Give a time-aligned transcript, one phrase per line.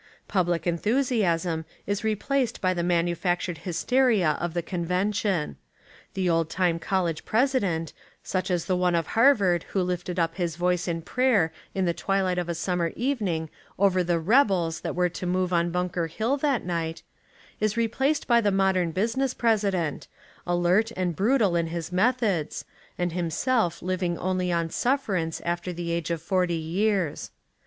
[0.27, 5.57] Public enthusiasm is replaced by the manufactured hysteria of the convention.
[6.15, 7.93] The old time college president,
[8.23, 11.93] such as the one of Harvard who lifted up his voice in prayer in the
[11.93, 16.35] twilight of a summer evening over the "rebels" that were to move on Bunker Hill
[16.37, 17.03] that night,
[17.59, 20.07] is replaced by the Modern Business President,
[20.47, 22.65] alert and brutal in his methods,
[22.97, 27.29] and himself living only on sufferance after the age of forty years.